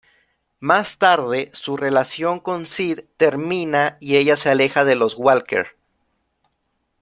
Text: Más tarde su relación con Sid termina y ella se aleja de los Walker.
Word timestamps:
Más 0.59 0.97
tarde 0.97 1.51
su 1.53 1.77
relación 1.77 2.39
con 2.39 2.65
Sid 2.65 3.01
termina 3.17 3.97
y 3.99 4.15
ella 4.15 4.35
se 4.35 4.49
aleja 4.49 4.83
de 4.83 4.95
los 4.95 5.13
Walker. 5.15 5.75